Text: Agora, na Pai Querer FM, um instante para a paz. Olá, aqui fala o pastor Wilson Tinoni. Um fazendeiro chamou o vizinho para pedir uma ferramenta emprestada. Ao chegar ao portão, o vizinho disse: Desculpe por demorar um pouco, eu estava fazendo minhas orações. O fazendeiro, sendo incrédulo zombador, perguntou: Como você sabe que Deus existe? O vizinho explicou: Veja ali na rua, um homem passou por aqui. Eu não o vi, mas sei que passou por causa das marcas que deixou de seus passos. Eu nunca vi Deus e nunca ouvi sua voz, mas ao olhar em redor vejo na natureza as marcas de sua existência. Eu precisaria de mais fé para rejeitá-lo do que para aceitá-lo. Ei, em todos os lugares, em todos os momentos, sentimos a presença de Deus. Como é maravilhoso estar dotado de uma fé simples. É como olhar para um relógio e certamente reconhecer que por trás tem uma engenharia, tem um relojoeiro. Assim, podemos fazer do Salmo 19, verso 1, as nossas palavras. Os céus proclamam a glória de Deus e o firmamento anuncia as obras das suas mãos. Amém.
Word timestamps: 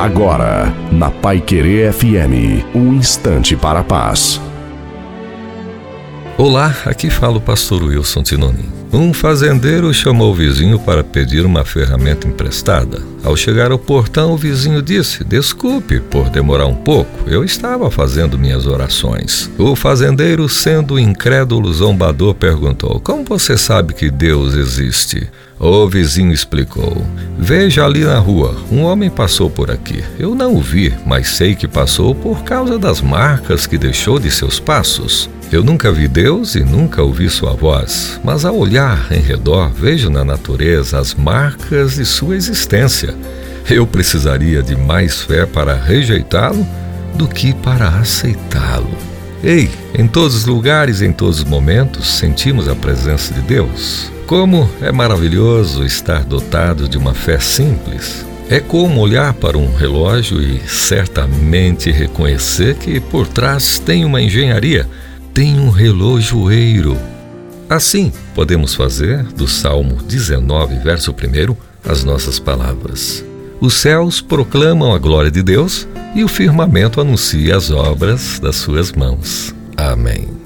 Agora, 0.00 0.72
na 0.90 1.10
Pai 1.10 1.42
Querer 1.42 1.92
FM, 1.92 2.64
um 2.74 2.94
instante 2.94 3.54
para 3.54 3.80
a 3.80 3.84
paz. 3.84 4.40
Olá, 6.38 6.74
aqui 6.86 7.10
fala 7.10 7.36
o 7.36 7.40
pastor 7.40 7.82
Wilson 7.82 8.22
Tinoni. 8.22 8.79
Um 8.92 9.14
fazendeiro 9.14 9.94
chamou 9.94 10.32
o 10.32 10.34
vizinho 10.34 10.76
para 10.76 11.04
pedir 11.04 11.46
uma 11.46 11.64
ferramenta 11.64 12.26
emprestada. 12.26 13.00
Ao 13.22 13.36
chegar 13.36 13.70
ao 13.70 13.78
portão, 13.78 14.32
o 14.32 14.36
vizinho 14.36 14.82
disse: 14.82 15.22
Desculpe 15.22 16.00
por 16.00 16.28
demorar 16.28 16.66
um 16.66 16.74
pouco, 16.74 17.30
eu 17.30 17.44
estava 17.44 17.88
fazendo 17.88 18.36
minhas 18.36 18.66
orações. 18.66 19.48
O 19.56 19.76
fazendeiro, 19.76 20.48
sendo 20.48 20.98
incrédulo 20.98 21.72
zombador, 21.72 22.34
perguntou: 22.34 22.98
Como 22.98 23.22
você 23.22 23.56
sabe 23.56 23.94
que 23.94 24.10
Deus 24.10 24.54
existe? 24.54 25.28
O 25.56 25.86
vizinho 25.86 26.32
explicou: 26.32 27.06
Veja 27.38 27.84
ali 27.84 28.00
na 28.00 28.18
rua, 28.18 28.56
um 28.72 28.82
homem 28.82 29.08
passou 29.08 29.48
por 29.48 29.70
aqui. 29.70 30.02
Eu 30.18 30.34
não 30.34 30.56
o 30.56 30.60
vi, 30.60 30.92
mas 31.06 31.28
sei 31.28 31.54
que 31.54 31.68
passou 31.68 32.12
por 32.12 32.42
causa 32.42 32.76
das 32.76 33.00
marcas 33.00 33.68
que 33.68 33.78
deixou 33.78 34.18
de 34.18 34.32
seus 34.32 34.58
passos. 34.58 35.30
Eu 35.52 35.64
nunca 35.64 35.90
vi 35.90 36.06
Deus 36.06 36.54
e 36.54 36.60
nunca 36.60 37.02
ouvi 37.02 37.28
sua 37.28 37.52
voz, 37.54 38.20
mas 38.22 38.44
ao 38.44 38.56
olhar 38.80 39.12
em 39.12 39.20
redor 39.20 39.70
vejo 39.70 40.08
na 40.08 40.24
natureza 40.24 40.98
as 40.98 41.14
marcas 41.14 41.96
de 41.96 42.04
sua 42.06 42.34
existência. 42.34 43.14
Eu 43.68 43.86
precisaria 43.86 44.62
de 44.62 44.74
mais 44.74 45.20
fé 45.20 45.44
para 45.44 45.74
rejeitá-lo 45.74 46.66
do 47.14 47.28
que 47.28 47.52
para 47.52 47.88
aceitá-lo. 47.88 48.96
Ei, 49.44 49.70
em 49.94 50.08
todos 50.08 50.34
os 50.34 50.46
lugares, 50.46 51.02
em 51.02 51.12
todos 51.12 51.40
os 51.40 51.44
momentos, 51.44 52.08
sentimos 52.08 52.68
a 52.68 52.74
presença 52.74 53.34
de 53.34 53.42
Deus. 53.42 54.10
Como 54.26 54.68
é 54.80 54.90
maravilhoso 54.90 55.84
estar 55.84 56.24
dotado 56.24 56.88
de 56.88 56.96
uma 56.96 57.12
fé 57.12 57.38
simples. 57.38 58.24
É 58.48 58.60
como 58.60 58.98
olhar 59.00 59.34
para 59.34 59.58
um 59.58 59.74
relógio 59.74 60.40
e 60.40 60.58
certamente 60.66 61.90
reconhecer 61.90 62.76
que 62.76 62.98
por 62.98 63.26
trás 63.26 63.78
tem 63.78 64.06
uma 64.06 64.22
engenharia, 64.22 64.88
tem 65.34 65.60
um 65.60 65.68
relojoeiro. 65.68 67.19
Assim, 67.70 68.12
podemos 68.34 68.74
fazer 68.74 69.22
do 69.22 69.46
Salmo 69.46 70.02
19, 70.02 70.80
verso 70.80 71.12
1, 71.12 71.56
as 71.88 72.02
nossas 72.02 72.40
palavras. 72.40 73.24
Os 73.60 73.74
céus 73.74 74.20
proclamam 74.20 74.92
a 74.92 74.98
glória 74.98 75.30
de 75.30 75.40
Deus 75.40 75.86
e 76.12 76.24
o 76.24 76.28
firmamento 76.28 77.00
anuncia 77.00 77.56
as 77.56 77.70
obras 77.70 78.40
das 78.40 78.56
suas 78.56 78.90
mãos. 78.90 79.54
Amém. 79.76 80.39